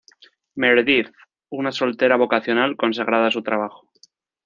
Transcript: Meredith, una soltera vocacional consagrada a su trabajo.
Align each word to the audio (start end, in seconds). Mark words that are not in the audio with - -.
Meredith, 0.63 1.11
una 1.51 1.71
soltera 1.73 2.15
vocacional 2.17 2.75
consagrada 2.75 3.27
a 3.27 3.29
su 3.31 3.43
trabajo. 3.43 3.91